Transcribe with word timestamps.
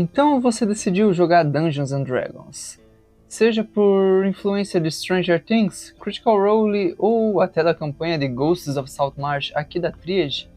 Então 0.00 0.40
você 0.40 0.64
decidiu 0.64 1.12
jogar 1.12 1.42
Dungeons 1.42 1.90
and 1.90 2.04
Dragons. 2.04 2.78
Seja 3.26 3.64
por 3.64 4.24
influência 4.24 4.80
de 4.80 4.88
Stranger 4.92 5.44
Things, 5.44 5.90
Critical 5.98 6.38
Role 6.38 6.94
ou 6.96 7.40
até 7.40 7.64
da 7.64 7.74
campanha 7.74 8.16
de 8.16 8.28
Ghosts 8.28 8.76
of 8.76 8.88
Saltmarsh 8.88 9.50
aqui 9.56 9.80
da 9.80 9.90
Triad, 9.90 10.48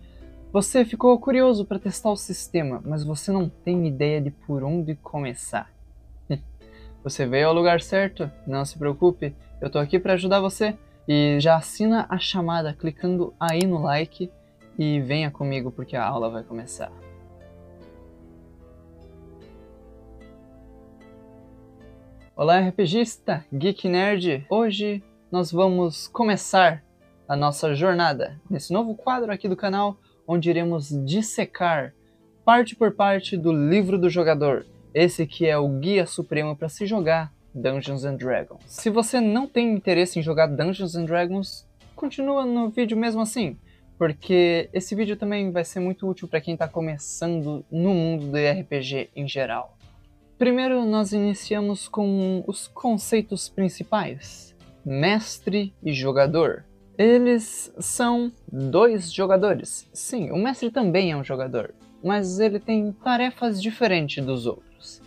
você 0.54 0.85
ficou 0.85 1.17
curioso 1.17 1.65
para 1.65 1.79
testar 1.79 2.12
o 2.12 2.15
sistema, 2.15 2.83
mas 2.85 3.04
você 3.04 3.31
não 3.31 3.49
tem 3.49 3.88
ideia 3.88 4.22
de 4.22 4.29
por 4.29 4.63
onde 4.63 4.94
começar. 4.94 5.71
Você 7.03 7.26
veio 7.26 7.47
ao 7.47 7.53
lugar 7.55 7.81
certo, 7.81 8.29
não 8.46 8.63
se 8.63 8.78
preocupe, 8.78 9.33
eu 9.60 9.71
tô 9.71 9.79
aqui 9.79 9.97
para 9.97 10.13
ajudar 10.13 10.39
você. 10.39 10.78
E 11.08 11.39
já 11.39 11.55
assina 11.55 12.05
a 12.10 12.19
chamada 12.19 12.76
clicando 12.76 13.33
aí 13.39 13.65
no 13.65 13.81
like 13.81 14.29
e 14.78 15.01
venha 15.01 15.31
comigo 15.31 15.71
porque 15.71 15.96
a 15.96 16.05
aula 16.05 16.30
vai 16.30 16.44
começar. 16.44 16.91
Olá 22.41 22.59
RPGista, 22.59 23.45
Geek 23.54 23.88
Nerd! 23.88 24.48
Hoje 24.50 25.04
nós 25.31 25.52
vamos 25.52 26.08
começar 26.08 26.84
a 27.27 27.36
nossa 27.36 27.76
jornada 27.76 28.41
nesse 28.50 28.73
novo 28.73 28.95
quadro 28.95 29.31
aqui 29.31 29.48
do 29.48 29.55
canal, 29.55 29.95
onde 30.27 30.50
iremos 30.50 30.90
dissecar 31.05 31.94
parte 32.44 32.76
por 32.76 32.94
parte 32.95 33.38
do 33.38 33.54
livro 33.54 33.95
do 33.95 34.09
jogador, 34.09 34.66
esse 34.91 35.27
que 35.27 35.45
é 35.45 35.55
o 35.55 35.67
guia 35.67 36.08
supremo 36.08 36.55
para 36.55 36.67
se 36.67 36.88
jogar 36.88 37.31
Dungeons 37.54 38.05
and 38.05 38.16
Dragons. 38.16 38.64
Se 38.66 38.89
você 38.89 39.22
não 39.22 39.45
tem 39.45 39.72
interesse 39.72 40.17
em 40.17 40.23
jogar 40.23 40.48
Dungeons 40.48 40.95
and 40.95 41.05
Dragons, 41.05 41.67
continua 41.95 42.44
no 42.44 42.70
vídeo 42.70 42.98
mesmo 42.98 43.22
assim, 43.22 43.55
porque 44.00 44.67
esse 44.73 44.95
vídeo 44.95 45.16
também 45.16 45.52
vai 45.52 45.64
ser 45.64 45.80
muito 45.80 46.09
útil 46.09 46.28
para 46.28 46.42
quem 46.42 46.55
está 46.55 46.67
começando 46.67 47.64
no 47.72 47.94
mundo 47.94 48.31
do 48.31 48.36
RPG 48.36 49.12
em 49.16 49.28
geral. 49.28 49.78
Primeiro, 50.41 50.84
nós 50.86 51.13
iniciamos 51.13 51.88
com 51.88 52.44
os 52.47 52.66
conceitos 52.66 53.47
principais: 53.47 54.56
mestre 54.83 55.72
e 55.83 55.94
jogador. 55.94 56.66
Eles 56.98 57.72
são 57.78 58.31
dois 58.52 59.14
jogadores. 59.14 59.88
Sim, 59.94 60.31
o 60.31 60.38
mestre 60.39 60.72
também 60.72 61.11
é 61.11 61.16
um 61.16 61.23
jogador, 61.23 61.75
mas 62.03 62.39
ele 62.39 62.59
tem 62.59 62.92
tarefas 62.92 63.61
diferentes 63.61 64.25
dos 64.25 64.48
outros. 64.48 65.00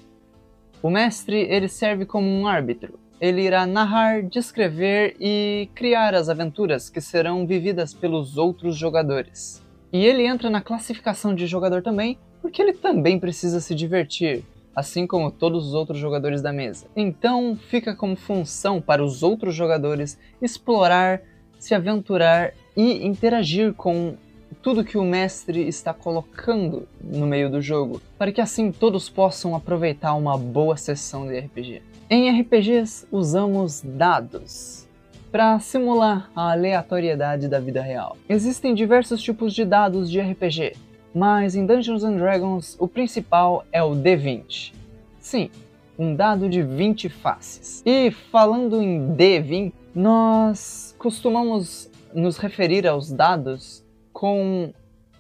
O 0.80 0.88
mestre 0.88 1.40
ele 1.50 1.66
serve 1.66 2.06
como 2.06 2.28
um 2.28 2.46
árbitro. 2.46 2.96
Ele 3.20 3.42
irá 3.42 3.66
narrar, 3.66 4.22
descrever 4.22 5.16
e 5.18 5.68
criar 5.74 6.14
as 6.14 6.28
aventuras 6.28 6.88
que 6.88 7.00
serão 7.00 7.44
vividas 7.44 7.92
pelos 7.92 8.38
outros 8.38 8.76
jogadores. 8.76 9.60
E 9.92 10.06
ele 10.06 10.24
entra 10.24 10.48
na 10.48 10.60
classificação 10.60 11.34
de 11.34 11.48
jogador 11.48 11.82
também, 11.82 12.20
porque 12.40 12.62
ele 12.62 12.74
também 12.74 13.18
precisa 13.18 13.58
se 13.58 13.74
divertir, 13.74 14.44
assim 14.74 15.06
como 15.06 15.30
todos 15.30 15.68
os 15.68 15.74
outros 15.74 15.98
jogadores 15.98 16.42
da 16.42 16.52
mesa. 16.52 16.86
Então 16.96 17.56
fica 17.56 17.94
como 17.94 18.16
função 18.16 18.80
para 18.80 19.04
os 19.04 19.22
outros 19.22 19.54
jogadores 19.54 20.18
explorar, 20.40 21.22
se 21.58 21.74
aventurar 21.74 22.52
e 22.76 23.06
interagir 23.06 23.72
com 23.74 24.16
tudo 24.62 24.84
que 24.84 24.96
o 24.96 25.04
mestre 25.04 25.68
está 25.68 25.92
colocando 25.92 26.88
no 27.02 27.26
meio 27.26 27.50
do 27.50 27.60
jogo, 27.60 28.00
para 28.16 28.32
que 28.32 28.40
assim 28.40 28.72
todos 28.72 29.08
possam 29.08 29.54
aproveitar 29.54 30.14
uma 30.14 30.38
boa 30.38 30.76
sessão 30.76 31.26
de 31.26 31.38
RPG. 31.38 31.82
Em 32.08 32.30
RPGs 32.40 33.06
usamos 33.10 33.82
dados 33.82 34.86
para 35.30 35.58
simular 35.58 36.30
a 36.34 36.52
aleatoriedade 36.52 37.48
da 37.48 37.58
vida 37.58 37.82
real. 37.82 38.16
Existem 38.28 38.74
diversos 38.74 39.20
tipos 39.20 39.52
de 39.52 39.64
dados 39.64 40.10
de 40.10 40.20
RPG, 40.20 40.74
mas 41.14 41.54
em 41.54 41.64
Dungeons 41.64 42.02
and 42.02 42.16
Dragons 42.16 42.76
o 42.78 42.88
principal 42.88 43.64
é 43.70 43.82
o 43.82 43.90
D20. 43.90 44.72
Sim, 45.20 45.50
um 45.98 46.14
dado 46.14 46.48
de 46.48 46.62
20 46.62 47.08
faces. 47.08 47.82
E 47.86 48.10
falando 48.10 48.82
em 48.82 49.14
D20, 49.14 49.72
nós 49.94 50.94
costumamos 50.98 51.90
nos 52.12 52.36
referir 52.36 52.86
aos 52.86 53.12
dados 53.12 53.84
com 54.12 54.72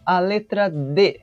a 0.04 0.18
letra 0.18 0.68
D, 0.68 1.20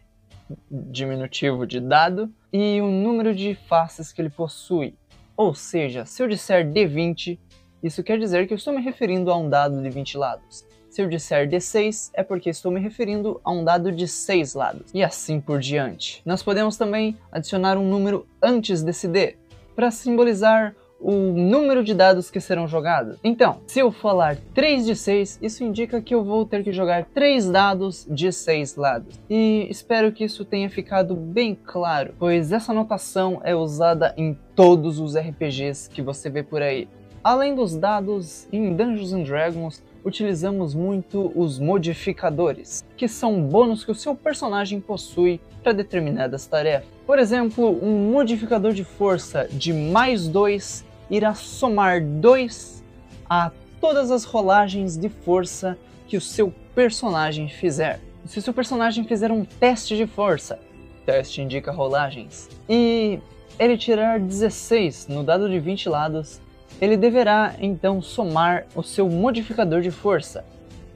diminutivo 0.70 1.68
de 1.68 1.80
dado, 1.80 2.32
e 2.52 2.82
o 2.82 2.88
número 2.88 3.36
de 3.36 3.56
faces 3.68 4.12
que 4.12 4.22
ele 4.22 4.30
possui. 4.30 4.96
Ou 5.36 5.53
seja, 5.53 6.06
se 6.06 6.22
eu 6.22 6.28
disser 6.28 6.66
D20, 6.66 7.40
isso 7.82 8.03
quer 8.03 8.20
dizer 8.20 8.48
que 8.48 8.53
eu 8.53 8.58
estou 8.58 8.74
me 8.74 8.82
referindo 8.82 9.32
a 9.32 9.38
um 9.38 9.50
dado 9.50 9.82
de 9.82 9.90
20 9.90 10.18
lados. 10.18 10.66
Se 10.91 11.02
eu 11.02 11.07
disser 11.07 11.50
D6, 11.50 12.12
é 12.13 12.22
porque 12.22 12.50
estou 12.50 12.69
me 12.69 12.78
referindo 12.78 13.40
a 13.46 13.52
um 13.52 13.63
dado 13.63 13.94
de 13.94 14.09
6 14.09 14.53
lados, 14.56 14.91
e 14.94 15.02
assim 15.02 15.40
por 15.40 15.57
diante. 15.57 16.22
Nós 16.25 16.44
podemos 16.44 16.75
também 16.75 17.18
adicionar 17.31 17.78
um 17.78 17.90
número 17.90 18.28
antes 18.44 18.84
desse 18.84 19.07
D, 19.07 19.38
para 19.74 19.90
simbolizar 19.90 20.75
o 21.00 21.13
número 21.13 21.81
de 21.81 21.94
dados 21.94 22.29
que 22.29 22.41
serão 22.41 22.68
jogados. 22.68 23.18
Então, 23.24 23.62
se 23.68 23.79
eu 23.79 23.90
falar 23.90 24.35
3 24.53 24.85
de 24.85 24.94
6, 24.97 25.40
isso 25.41 25.63
indica 25.63 26.02
que 26.02 26.13
eu 26.13 26.25
vou 26.25 26.46
ter 26.46 26.62
que 26.62 26.74
jogar 26.74 27.06
3 27.06 27.50
dados 27.50 28.06
de 28.09 28.29
6 28.29 28.75
lados. 28.75 29.18
E 29.29 29.68
espero 29.69 30.12
que 30.12 30.25
isso 30.25 30.44
tenha 30.44 30.69
ficado 30.69 31.16
bem 31.16 31.56
claro, 31.56 32.13
pois 32.19 32.52
essa 32.52 32.73
notação 32.73 33.40
é 33.46 33.56
usada 33.56 34.13
em 34.18 34.38
todos 34.58 35.00
os 35.00 35.16
RPGs 35.16 35.90
que 35.90 36.02
você 36.02 36.29
vê 36.29 36.44
por 36.44 36.62
aí. 36.62 36.85
Além 37.23 37.56
dos 37.56 37.78
dados, 37.78 38.47
em 38.52 38.75
Dungeons 38.75 39.13
and 39.13 39.23
Dragons 39.23 39.84
utilizamos 40.04 40.74
muito 40.74 41.32
os 41.36 41.60
modificadores, 41.60 42.84
que 42.98 43.08
são 43.08 43.42
bônus 43.42 43.84
que 43.84 43.92
o 43.92 43.96
seu 43.96 44.16
personagem 44.16 44.80
possui 44.80 45.40
para 45.64 45.74
determinadas 45.74 46.46
tarefas. 46.46 46.90
Por 47.06 47.20
exemplo, 47.20 47.78
um 47.84 48.12
modificador 48.12 48.74
de 48.74 48.84
força 48.84 49.48
de 49.52 49.74
mais 49.74 50.28
2 50.28 50.86
irá 51.10 51.34
somar 51.34 52.04
2 52.04 52.84
a 53.30 53.52
todas 53.80 54.12
as 54.12 54.24
rolagens 54.24 54.96
de 54.96 55.10
força 55.10 55.78
que 56.08 56.18
o 56.18 56.22
seu 56.22 56.54
personagem 56.74 57.50
fizer. 57.50 58.00
Se 58.26 58.40
o 58.40 58.42
seu 58.42 58.54
personagem 58.54 59.04
fizer 59.04 59.32
um 59.32 59.44
teste 59.44 59.98
de 59.98 60.06
força, 60.06 60.60
teste 61.06 61.42
indica 61.42 61.72
rolagens, 61.72 62.48
e 62.70 63.20
ele 63.58 63.78
tirar 63.78 64.20
16 64.20 65.08
no 65.08 65.24
dado 65.24 65.50
de 65.50 65.60
20 65.60 65.90
lados, 65.90 66.40
ele 66.81 66.97
deverá 66.97 67.53
então 67.59 68.02
somar 68.02 68.66
o 68.74 68.81
seu 68.81 69.08
modificador 69.08 69.81
de 69.81 69.92
força, 69.92 70.44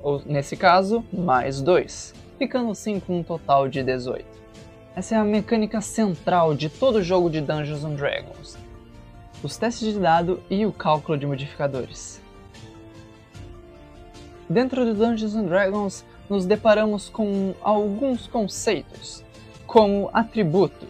ou 0.01 0.19
nesse 0.25 0.57
caso, 0.57 1.05
mais 1.13 1.61
2, 1.61 2.15
ficando 2.39 2.71
assim 2.71 2.99
com 2.99 3.19
um 3.19 3.23
total 3.23 3.69
de 3.69 3.83
18. 3.83 4.25
Essa 4.95 5.13
é 5.13 5.17
a 5.19 5.23
mecânica 5.23 5.81
central 5.81 6.55
de 6.55 6.69
todo 6.69 7.03
jogo 7.03 7.29
de 7.29 7.39
Dungeons 7.39 7.83
and 7.83 7.93
Dragons, 7.93 8.57
os 9.43 9.57
testes 9.57 9.93
de 9.93 9.99
dado 9.99 10.41
e 10.49 10.65
o 10.65 10.73
cálculo 10.73 11.19
de 11.19 11.27
modificadores. 11.27 12.19
Dentro 14.49 14.85
de 14.85 14.93
Dungeons 14.93 15.35
and 15.35 15.43
Dragons, 15.43 16.03
nos 16.27 16.47
deparamos 16.47 17.09
com 17.09 17.53
alguns 17.61 18.25
conceitos, 18.25 19.23
como 19.67 20.09
atributo, 20.11 20.87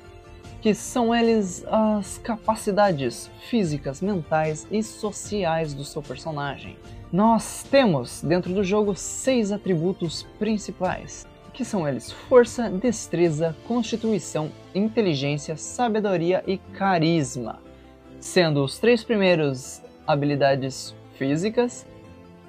que 0.66 0.74
são 0.74 1.14
eles 1.14 1.64
as 1.68 2.18
capacidades 2.18 3.30
físicas, 3.52 4.02
mentais 4.02 4.66
e 4.72 4.81
sociais 4.81 5.76
do 5.76 5.84
seu 5.84 6.02
personagem. 6.02 6.76
Nós 7.14 7.64
temos 7.70 8.24
dentro 8.24 8.52
do 8.52 8.64
jogo 8.64 8.96
seis 8.96 9.52
atributos 9.52 10.24
principais, 10.40 11.24
que 11.53 11.64
são 11.64 11.88
eles 11.88 12.12
força, 12.12 12.68
destreza, 12.68 13.56
constituição, 13.68 14.52
inteligência, 14.74 15.56
sabedoria 15.56 16.44
e 16.48 16.58
carisma, 16.58 17.59
sendo 18.20 18.64
os 18.64 18.80
três 18.80 19.03
primeiros 19.03 19.84
habilidades 20.08 20.96
físicas, 21.16 21.86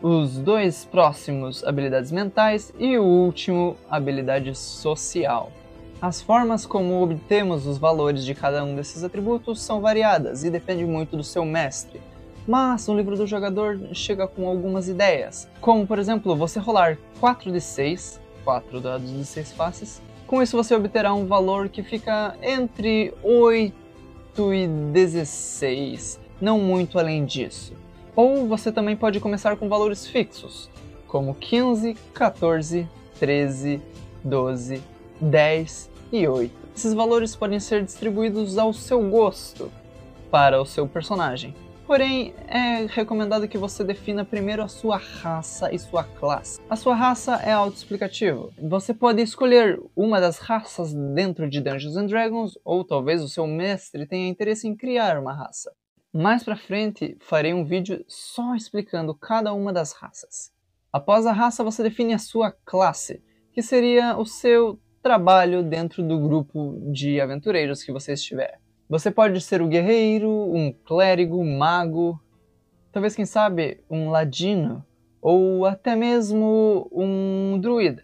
os 0.01 0.39
dois 0.39 0.87
próximos 0.87 1.63
habilidades 1.65 2.11
mentais 2.11 2.73
e 2.79 2.97
o 2.97 3.05
último 3.05 3.77
habilidade 3.91 4.55
social. 4.55 5.53
As 6.01 6.21
formas 6.21 6.67
como 6.67 7.03
obtemos 7.03 7.67
os 7.67 7.79
valores 7.79 8.23
de 8.23 8.35
cada 8.35 8.63
um 8.63 8.77
desses 8.77 9.03
atributos 9.03 9.63
são 9.63 9.81
variadas 9.81 10.45
e 10.45 10.51
depende 10.51 10.85
muito 10.85 11.17
do 11.17 11.25
seu 11.25 11.43
mestre. 11.43 12.03
Mas 12.47 12.87
o 12.87 12.95
livro 12.95 13.17
do 13.17 13.27
jogador 13.27 13.81
chega 13.93 14.29
com 14.29 14.47
algumas 14.47 14.89
ideias, 14.89 15.49
como 15.59 15.87
por 15.87 15.99
exemplo, 15.99 16.37
você 16.37 16.61
rolar 16.61 16.99
4 17.19 17.51
de 17.51 17.63
6, 17.63 18.21
4 18.45 18.81
dados 18.81 19.11
de 19.11 19.25
6 19.25 19.53
faces. 19.53 20.03
Com 20.27 20.43
isso 20.43 20.55
você 20.55 20.75
obterá 20.75 21.15
um 21.15 21.27
valor 21.27 21.71
que 21.71 21.83
fica 21.83 22.37
entre 22.43 23.15
8 23.23 23.73
e 24.53 24.69
16, 24.69 26.21
não 26.41 26.59
muito 26.59 26.99
além 26.99 27.25
disso. 27.25 27.73
Ou 28.15 28.47
você 28.47 28.71
também 28.71 28.97
pode 28.97 29.19
começar 29.19 29.57
com 29.57 29.67
valores 29.67 30.07
fixos, 30.07 30.71
como 31.09 31.35
15, 31.35 31.95
14, 32.13 32.87
13, 33.19 33.81
12, 34.23 34.83
10 35.21 35.91
e 36.13 36.27
8. 36.27 36.53
Esses 36.75 36.93
valores 36.93 37.35
podem 37.35 37.59
ser 37.59 37.83
distribuídos 37.83 38.59
ao 38.59 38.73
seu 38.73 39.09
gosto 39.09 39.73
para 40.31 40.61
o 40.61 40.67
seu 40.67 40.87
personagem. 40.87 41.55
Porém, 41.87 42.35
é 42.49 42.85
recomendado 42.87 43.47
que 43.47 43.57
você 43.57 43.85
defina 43.85 44.25
primeiro 44.25 44.61
a 44.61 44.67
sua 44.67 44.97
raça 44.97 45.73
e 45.73 45.79
sua 45.79 46.03
classe. 46.03 46.61
A 46.69 46.75
sua 46.75 46.97
raça 46.97 47.37
é 47.37 47.53
autoexplicativo. 47.53 48.53
Você 48.61 48.93
pode 48.93 49.23
escolher 49.23 49.81
uma 49.95 50.21
das 50.21 50.39
raças 50.39 50.93
dentro 50.93 51.49
de 51.49 51.61
Dungeons 51.61 51.97
and 51.97 52.07
Dragons, 52.07 52.59
ou 52.65 52.85
talvez 52.85 53.23
o 53.23 53.29
seu 53.29 53.47
mestre 53.47 54.05
tenha 54.05 54.29
interesse 54.29 54.67
em 54.67 54.75
criar 54.75 55.17
uma 55.19 55.33
raça. 55.33 55.73
Mais 56.13 56.43
pra 56.43 56.57
frente, 56.57 57.17
farei 57.21 57.55
um 57.55 57.65
vídeo 57.65 58.05
só 58.09 58.57
explicando 58.57 59.15
cada 59.15 59.53
uma 59.53 59.73
das 59.73 59.93
raças. 59.93 60.51
Após 60.93 61.25
a 61.25 61.33
raça, 61.33 61.63
você 61.63 61.85
define 61.85 62.15
a 62.15 62.19
sua 62.19 62.51
classe, 62.65 63.23
que 63.53 63.63
seria 63.63 64.17
o 64.19 64.27
seu 64.27 64.81
trabalho 65.07 65.63
dentro 65.63 66.03
do 66.03 66.19
grupo 66.19 66.77
de 66.91 67.21
aventureiros 67.21 67.81
que 67.81 67.93
você 67.93 68.15
estiver. 68.15 68.59
Você 68.89 69.09
pode 69.09 69.41
ser 69.41 69.63
o 69.63 69.69
guerreiro, 69.69 70.29
um 70.29 70.73
clérigo, 70.73 71.39
um 71.39 71.57
mago, 71.57 72.21
talvez, 72.91 73.15
quem 73.15 73.25
sabe, 73.25 73.85
um 73.89 74.11
ladino, 74.11 74.85
ou 75.23 75.65
até 75.65 75.95
mesmo 75.95 76.91
um 76.91 77.57
druida. 77.61 78.03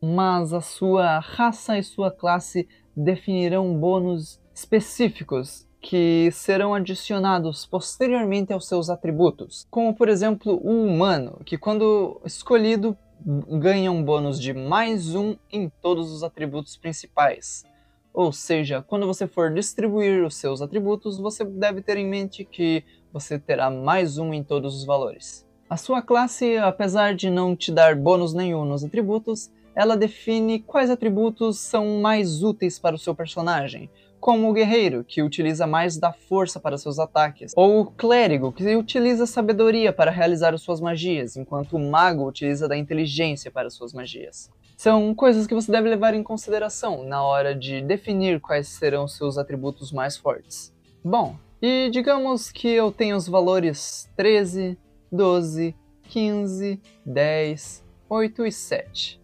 Mas 0.00 0.52
a 0.52 0.60
sua 0.60 1.18
raça 1.18 1.76
e 1.76 1.82
sua 1.82 2.08
classe 2.08 2.68
definirão 2.96 3.76
bônus 3.76 4.40
específicos 4.54 5.66
que 5.80 6.30
serão 6.30 6.72
adicionados 6.72 7.66
posteriormente 7.66 8.52
aos 8.52 8.68
seus 8.68 8.88
atributos, 8.88 9.66
como 9.68 9.92
por 9.92 10.08
exemplo 10.08 10.52
o 10.64 10.86
humano, 10.86 11.40
que 11.44 11.58
quando 11.58 12.20
escolhido 12.24 12.96
ganha 13.24 13.90
um 13.90 14.02
bônus 14.02 14.40
de 14.40 14.52
mais 14.52 15.14
um 15.14 15.36
em 15.50 15.68
todos 15.82 16.12
os 16.12 16.22
atributos 16.22 16.76
principais. 16.76 17.64
Ou 18.12 18.32
seja, 18.32 18.82
quando 18.82 19.06
você 19.06 19.26
for 19.26 19.52
distribuir 19.52 20.24
os 20.24 20.36
seus 20.36 20.62
atributos, 20.62 21.18
você 21.18 21.44
deve 21.44 21.82
ter 21.82 21.96
em 21.96 22.08
mente 22.08 22.44
que 22.44 22.84
você 23.12 23.38
terá 23.38 23.70
mais 23.70 24.18
um 24.18 24.32
em 24.32 24.42
todos 24.42 24.74
os 24.74 24.84
valores. 24.84 25.46
A 25.68 25.76
sua 25.76 26.00
classe, 26.00 26.56
apesar 26.56 27.14
de 27.14 27.28
não 27.28 27.54
te 27.54 27.70
dar 27.70 27.94
bônus 27.94 28.32
nenhum 28.32 28.64
nos 28.64 28.82
atributos, 28.82 29.50
ela 29.74 29.96
define 29.96 30.60
quais 30.60 30.90
atributos 30.90 31.58
são 31.58 32.00
mais 32.00 32.42
úteis 32.42 32.78
para 32.78 32.96
o 32.96 32.98
seu 32.98 33.14
personagem, 33.14 33.90
como 34.20 34.48
o 34.48 34.52
guerreiro, 34.52 35.04
que 35.04 35.22
utiliza 35.22 35.66
mais 35.66 35.96
da 35.96 36.12
força 36.12 36.58
para 36.58 36.78
seus 36.78 36.98
ataques, 36.98 37.52
ou 37.56 37.80
o 37.80 37.86
clérigo, 37.86 38.52
que 38.52 38.76
utiliza 38.76 39.26
sabedoria 39.26 39.92
para 39.92 40.10
realizar 40.10 40.56
suas 40.58 40.80
magias, 40.80 41.36
enquanto 41.36 41.76
o 41.76 41.78
mago 41.78 42.26
utiliza 42.26 42.68
da 42.68 42.76
inteligência 42.76 43.50
para 43.50 43.70
suas 43.70 43.92
magias. 43.92 44.50
São 44.76 45.14
coisas 45.14 45.46
que 45.46 45.54
você 45.54 45.72
deve 45.72 45.88
levar 45.88 46.14
em 46.14 46.22
consideração 46.22 47.02
na 47.02 47.22
hora 47.22 47.54
de 47.54 47.80
definir 47.80 48.40
quais 48.40 48.68
serão 48.68 49.08
seus 49.08 49.36
atributos 49.36 49.90
mais 49.90 50.16
fortes. 50.16 50.72
Bom, 51.02 51.36
e 51.60 51.90
digamos 51.90 52.52
que 52.52 52.68
eu 52.68 52.92
tenho 52.92 53.16
os 53.16 53.26
valores 53.26 54.08
13, 54.16 54.78
12, 55.10 55.74
15, 56.04 56.80
10, 57.04 57.84
8 58.08 58.46
e 58.46 58.52
7. 58.52 59.20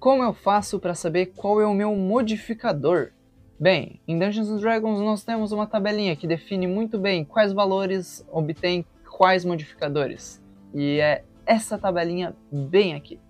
Como 0.00 0.24
eu 0.24 0.32
faço 0.32 0.80
para 0.80 0.94
saber 0.94 1.26
qual 1.26 1.60
é 1.60 1.66
o 1.66 1.74
meu 1.74 1.94
modificador? 1.94 3.12
Bem, 3.60 4.00
em 4.08 4.18
Dungeons 4.18 4.58
Dragons 4.58 5.00
nós 5.00 5.22
temos 5.22 5.52
uma 5.52 5.66
tabelinha 5.66 6.16
que 6.16 6.26
define 6.26 6.66
muito 6.66 6.98
bem 6.98 7.26
quais 7.26 7.52
valores 7.52 8.26
obtém 8.32 8.86
quais 9.06 9.44
modificadores. 9.44 10.42
E 10.72 10.98
é 10.98 11.22
essa 11.44 11.76
tabelinha 11.76 12.34
bem 12.50 12.94
aqui. 12.94 13.20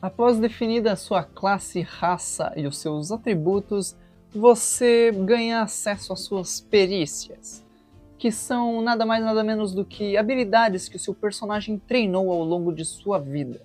Após 0.00 0.38
definida 0.38 0.92
a 0.92 0.96
sua 0.96 1.22
classe, 1.22 1.82
raça 1.82 2.54
e 2.56 2.66
os 2.66 2.78
seus 2.78 3.12
atributos, 3.12 3.94
você 4.34 5.12
ganha 5.12 5.60
acesso 5.60 6.14
às 6.14 6.20
suas 6.20 6.58
perícias, 6.58 7.62
que 8.16 8.32
são 8.32 8.80
nada 8.80 9.04
mais 9.04 9.22
nada 9.22 9.44
menos 9.44 9.74
do 9.74 9.84
que 9.84 10.16
habilidades 10.16 10.88
que 10.88 10.96
o 10.96 11.00
seu 11.00 11.14
personagem 11.14 11.78
treinou 11.78 12.32
ao 12.32 12.42
longo 12.42 12.72
de 12.72 12.86
sua 12.86 13.18
vida. 13.18 13.60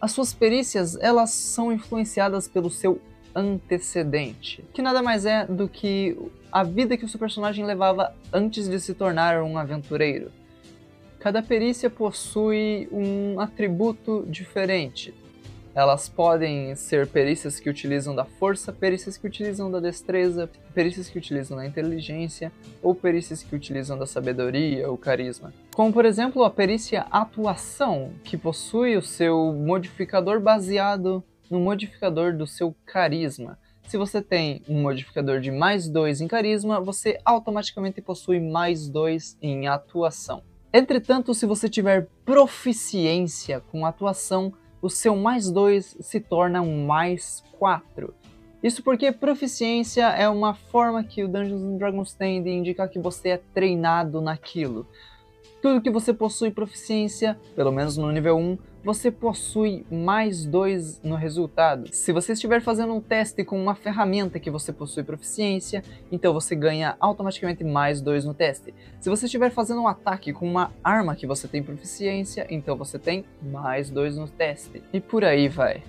As 0.00 0.12
suas 0.12 0.32
perícias, 0.32 0.96
elas 1.00 1.30
são 1.30 1.72
influenciadas 1.72 2.46
pelo 2.46 2.70
seu 2.70 3.00
antecedente, 3.34 4.64
que 4.72 4.80
nada 4.80 5.02
mais 5.02 5.26
é 5.26 5.44
do 5.44 5.68
que 5.68 6.16
a 6.50 6.62
vida 6.62 6.96
que 6.96 7.04
o 7.04 7.08
seu 7.08 7.18
personagem 7.18 7.64
levava 7.64 8.14
antes 8.32 8.68
de 8.68 8.80
se 8.80 8.94
tornar 8.94 9.42
um 9.42 9.58
aventureiro. 9.58 10.30
Cada 11.18 11.42
perícia 11.42 11.90
possui 11.90 12.88
um 12.92 13.40
atributo 13.40 14.24
diferente, 14.28 15.12
elas 15.78 16.08
podem 16.08 16.74
ser 16.74 17.06
perícias 17.06 17.60
que 17.60 17.70
utilizam 17.70 18.12
da 18.12 18.24
força, 18.24 18.72
perícias 18.72 19.16
que 19.16 19.28
utilizam 19.28 19.70
da 19.70 19.78
destreza, 19.78 20.50
perícias 20.74 21.08
que 21.08 21.16
utilizam 21.16 21.56
da 21.56 21.64
inteligência 21.64 22.50
ou 22.82 22.96
perícias 22.96 23.44
que 23.44 23.54
utilizam 23.54 23.96
da 23.96 24.04
sabedoria 24.04 24.90
ou 24.90 24.98
carisma. 24.98 25.54
Como 25.76 25.92
por 25.92 26.04
exemplo 26.04 26.42
a 26.42 26.50
perícia 26.50 27.02
atuação, 27.12 28.10
que 28.24 28.36
possui 28.36 28.96
o 28.96 29.02
seu 29.02 29.54
modificador 29.54 30.40
baseado 30.40 31.22
no 31.48 31.60
modificador 31.60 32.36
do 32.36 32.44
seu 32.44 32.74
carisma. 32.84 33.56
Se 33.86 33.96
você 33.96 34.20
tem 34.20 34.62
um 34.68 34.82
modificador 34.82 35.38
de 35.38 35.52
mais 35.52 35.88
2 35.88 36.22
em 36.22 36.26
carisma, 36.26 36.80
você 36.80 37.20
automaticamente 37.24 38.02
possui 38.02 38.40
mais 38.40 38.88
2 38.88 39.38
em 39.40 39.68
atuação. 39.68 40.42
Entretanto, 40.72 41.32
se 41.34 41.46
você 41.46 41.68
tiver 41.68 42.08
proficiência 42.24 43.60
com 43.70 43.86
atuação, 43.86 44.52
o 44.80 44.88
seu 44.88 45.16
mais 45.16 45.50
2 45.50 45.98
se 46.00 46.20
torna 46.20 46.60
um 46.60 46.86
mais 46.86 47.42
4. 47.58 48.14
Isso 48.62 48.82
porque 48.82 49.12
proficiência 49.12 50.06
é 50.06 50.28
uma 50.28 50.54
forma 50.54 51.04
que 51.04 51.22
o 51.22 51.28
Dungeons 51.28 51.78
Dragons 51.78 52.12
tem 52.12 52.42
de 52.42 52.50
indicar 52.50 52.88
que 52.88 52.98
você 52.98 53.30
é 53.30 53.40
treinado 53.54 54.20
naquilo. 54.20 54.86
Tudo 55.60 55.82
que 55.82 55.90
você 55.90 56.14
possui 56.14 56.52
proficiência, 56.52 57.36
pelo 57.56 57.72
menos 57.72 57.96
no 57.96 58.12
nível 58.12 58.38
1, 58.38 58.58
você 58.84 59.10
possui 59.10 59.84
mais 59.90 60.44
2 60.44 61.02
no 61.02 61.16
resultado. 61.16 61.92
Se 61.92 62.12
você 62.12 62.34
estiver 62.34 62.62
fazendo 62.62 62.94
um 62.94 63.00
teste 63.00 63.42
com 63.42 63.60
uma 63.60 63.74
ferramenta 63.74 64.38
que 64.38 64.52
você 64.52 64.72
possui 64.72 65.02
proficiência, 65.02 65.82
então 66.12 66.32
você 66.32 66.54
ganha 66.54 66.96
automaticamente 67.00 67.64
mais 67.64 68.00
2 68.00 68.24
no 68.24 68.34
teste. 68.34 68.72
Se 69.00 69.10
você 69.10 69.26
estiver 69.26 69.50
fazendo 69.50 69.82
um 69.82 69.88
ataque 69.88 70.32
com 70.32 70.48
uma 70.48 70.70
arma 70.82 71.16
que 71.16 71.26
você 71.26 71.48
tem 71.48 71.60
proficiência, 71.60 72.46
então 72.48 72.76
você 72.76 72.96
tem 72.96 73.24
mais 73.42 73.90
2 73.90 74.16
no 74.16 74.28
teste. 74.28 74.80
E 74.92 75.00
por 75.00 75.24
aí 75.24 75.48
vai. 75.48 75.82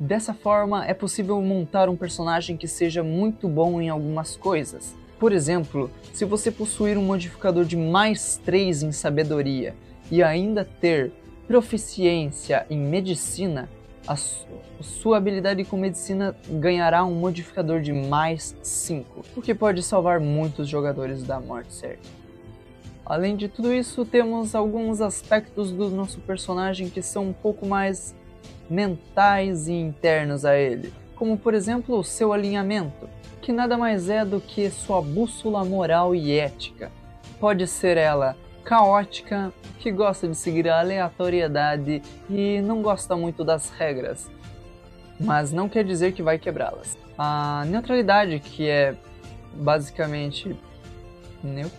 Dessa 0.00 0.34
forma, 0.34 0.84
é 0.84 0.92
possível 0.92 1.40
montar 1.40 1.88
um 1.88 1.96
personagem 1.96 2.56
que 2.56 2.66
seja 2.66 3.04
muito 3.04 3.48
bom 3.48 3.80
em 3.80 3.88
algumas 3.88 4.36
coisas, 4.36 4.96
por 5.18 5.32
exemplo, 5.32 5.90
se 6.12 6.24
você 6.24 6.50
possuir 6.50 6.96
um 6.96 7.02
modificador 7.02 7.64
de 7.64 7.76
mais 7.76 8.40
3 8.44 8.84
em 8.84 8.92
sabedoria 8.92 9.74
e 10.10 10.22
ainda 10.22 10.64
ter 10.64 11.12
proficiência 11.46 12.64
em 12.70 12.78
medicina, 12.78 13.68
a 14.06 14.16
sua 14.16 15.16
habilidade 15.16 15.64
com 15.64 15.76
medicina 15.76 16.34
ganhará 16.48 17.04
um 17.04 17.14
modificador 17.14 17.80
de 17.80 17.92
mais 17.92 18.56
5, 18.62 19.24
o 19.36 19.42
que 19.42 19.54
pode 19.54 19.82
salvar 19.82 20.20
muitos 20.20 20.68
jogadores 20.68 21.22
da 21.24 21.40
morte 21.40 21.72
certa. 21.72 22.08
Além 23.04 23.36
de 23.36 23.48
tudo 23.48 23.72
isso, 23.72 24.04
temos 24.04 24.54
alguns 24.54 25.00
aspectos 25.00 25.72
do 25.72 25.90
nosso 25.90 26.20
personagem 26.20 26.88
que 26.88 27.02
são 27.02 27.28
um 27.28 27.32
pouco 27.32 27.66
mais 27.66 28.14
mentais 28.68 29.66
e 29.66 29.72
internos 29.72 30.44
a 30.44 30.56
ele, 30.56 30.92
como 31.16 31.36
por 31.36 31.54
exemplo 31.54 31.98
o 31.98 32.04
seu 32.04 32.32
alinhamento 32.32 33.08
que 33.48 33.52
nada 33.54 33.78
mais 33.78 34.10
é 34.10 34.26
do 34.26 34.42
que 34.42 34.68
sua 34.68 35.00
bússola 35.00 35.64
moral 35.64 36.14
e 36.14 36.38
ética. 36.38 36.92
Pode 37.40 37.66
ser 37.66 37.96
ela 37.96 38.36
caótica, 38.62 39.50
que 39.78 39.90
gosta 39.90 40.28
de 40.28 40.34
seguir 40.34 40.68
a 40.68 40.80
aleatoriedade 40.80 42.02
e 42.28 42.60
não 42.60 42.82
gosta 42.82 43.16
muito 43.16 43.42
das 43.42 43.70
regras, 43.70 44.30
mas 45.18 45.50
não 45.50 45.66
quer 45.66 45.82
dizer 45.82 46.12
que 46.12 46.22
vai 46.22 46.38
quebrá-las. 46.38 46.98
A 47.16 47.64
neutralidade, 47.64 48.38
que 48.38 48.68
é 48.68 48.94
basicamente 49.54 50.54
neutro, 51.42 51.78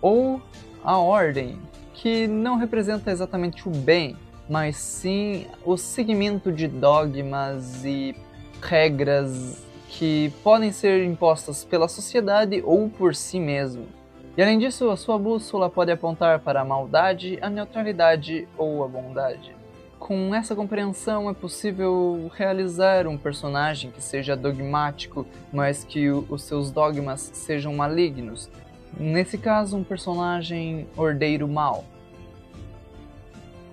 ou 0.00 0.40
a 0.84 0.96
ordem, 0.96 1.58
que 1.92 2.28
não 2.28 2.56
representa 2.56 3.10
exatamente 3.10 3.68
o 3.68 3.72
bem, 3.72 4.16
mas 4.48 4.76
sim 4.76 5.44
o 5.64 5.76
seguimento 5.76 6.52
de 6.52 6.68
dogmas 6.68 7.84
e 7.84 8.14
regras 8.62 9.66
que 9.88 10.30
podem 10.44 10.70
ser 10.70 11.04
impostas 11.04 11.64
pela 11.64 11.88
sociedade 11.88 12.62
ou 12.64 12.88
por 12.90 13.14
si 13.14 13.40
mesmo. 13.40 13.86
E 14.36 14.42
além 14.42 14.58
disso, 14.58 14.90
a 14.90 14.96
sua 14.96 15.18
bússola 15.18 15.68
pode 15.68 15.90
apontar 15.90 16.38
para 16.40 16.60
a 16.60 16.64
maldade, 16.64 17.38
a 17.40 17.50
neutralidade 17.50 18.46
ou 18.56 18.84
a 18.84 18.88
bondade. 18.88 19.56
Com 19.98 20.32
essa 20.32 20.54
compreensão 20.54 21.28
é 21.28 21.34
possível 21.34 22.30
realizar 22.34 23.08
um 23.08 23.18
personagem 23.18 23.90
que 23.90 24.00
seja 24.00 24.36
dogmático, 24.36 25.26
mas 25.52 25.82
que 25.82 26.08
os 26.08 26.42
seus 26.42 26.70
dogmas 26.70 27.30
sejam 27.34 27.74
malignos. 27.74 28.48
Nesse 28.96 29.36
caso, 29.36 29.76
um 29.76 29.82
personagem 29.82 30.86
ordeiro 30.96 31.48
mau. 31.48 31.84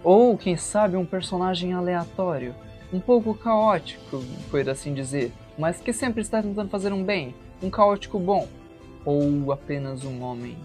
Ou, 0.04 0.36
quem 0.36 0.58
sabe, 0.58 0.98
um 0.98 1.06
personagem 1.06 1.74
aleatório, 1.74 2.56
um 2.92 3.00
pouco 3.00 3.36
caótico, 3.36 4.24
por 4.50 4.68
assim 4.68 4.94
dizer 4.94 5.32
mas 5.58 5.80
que 5.80 5.94
sempre 5.94 6.22
está 6.22 6.42
tentando 6.42 6.70
fazer 6.70 6.92
um 6.92 7.04
bem, 7.04 7.36
um 7.62 7.70
caótico 7.70 8.20
bom, 8.20 8.48
ou 9.04 9.52
apenas 9.52 10.04
um 10.04 10.22
homem 10.22 10.58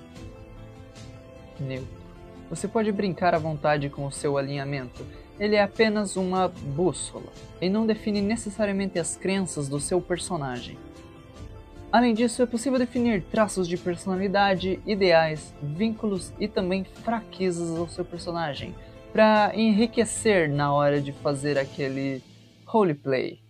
neutro. 1.59 2.01
Você 2.49 2.67
pode 2.67 2.91
brincar 2.91 3.35
à 3.35 3.39
vontade 3.39 3.89
com 3.89 4.07
o 4.07 4.11
seu 4.11 4.37
alinhamento, 4.37 5.07
ele 5.39 5.57
é 5.57 5.63
apenas 5.63 6.17
uma 6.17 6.49
bússola 6.49 7.33
e 7.61 7.71
não 7.71 7.87
define 7.87 8.21
necessariamente 8.21 8.99
as 8.99 9.17
crenças 9.17 9.69
do 9.69 9.81
seu 9.81 10.01
personagem. 10.01 10.77
Além 11.93 12.15
disso, 12.15 12.43
é 12.43 12.47
possível 12.47 12.79
definir 12.79 13.23
traços 13.23 13.67
de 13.67 13.77
personalidade, 13.77 14.81
ideais, 14.87 15.53
vínculos 15.63 16.33
e 16.39 16.47
também 16.47 16.85
fraquezas 16.85 17.75
do 17.75 17.89
seu 17.89 18.05
personagem, 18.05 18.75
para 19.13 19.51
enriquecer 19.55 20.49
na 20.49 20.73
hora 20.73 21.01
de 21.01 21.11
fazer 21.13 21.59
aquele 21.59 22.23
roleplay. 22.65 23.41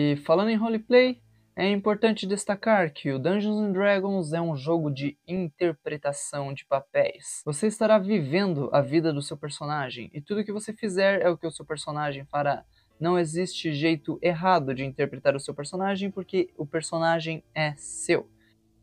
E 0.00 0.14
falando 0.14 0.50
em 0.50 0.54
roleplay, 0.54 1.20
é 1.56 1.68
importante 1.68 2.24
destacar 2.24 2.92
que 2.92 3.10
o 3.10 3.18
Dungeons 3.18 3.58
and 3.58 3.72
Dragons 3.72 4.32
é 4.32 4.40
um 4.40 4.54
jogo 4.54 4.92
de 4.92 5.18
interpretação 5.26 6.54
de 6.54 6.64
papéis. 6.64 7.42
Você 7.44 7.66
estará 7.66 7.98
vivendo 7.98 8.70
a 8.72 8.80
vida 8.80 9.12
do 9.12 9.20
seu 9.20 9.36
personagem 9.36 10.08
e 10.14 10.20
tudo 10.20 10.44
que 10.44 10.52
você 10.52 10.72
fizer 10.72 11.20
é 11.20 11.28
o 11.28 11.36
que 11.36 11.48
o 11.48 11.50
seu 11.50 11.64
personagem 11.64 12.24
fará. 12.26 12.64
Não 13.00 13.18
existe 13.18 13.72
jeito 13.72 14.20
errado 14.22 14.72
de 14.72 14.84
interpretar 14.84 15.34
o 15.34 15.40
seu 15.40 15.52
personagem 15.52 16.12
porque 16.12 16.48
o 16.56 16.64
personagem 16.64 17.42
é 17.52 17.74
seu. 17.76 18.30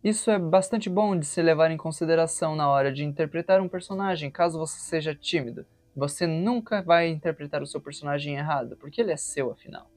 Isso 0.04 0.30
é 0.30 0.38
bastante 0.38 0.90
bom 0.90 1.18
de 1.18 1.26
se 1.26 1.42
levar 1.42 1.72
em 1.72 1.78
consideração 1.78 2.58
na 2.58 2.68
hora 2.68 2.92
de 2.92 3.06
interpretar 3.06 3.62
um 3.62 3.70
personagem, 3.70 4.30
caso 4.30 4.60
você 4.60 4.82
seja 4.82 5.16
tímido. 5.16 5.66
Você 5.96 6.28
nunca 6.28 6.82
vai 6.82 7.08
interpretar 7.08 7.64
o 7.64 7.66
seu 7.66 7.80
personagem 7.80 8.36
errado, 8.36 8.76
porque 8.76 9.00
ele 9.00 9.14
é 9.14 9.18
seu 9.18 9.50
afinal. 9.50 9.95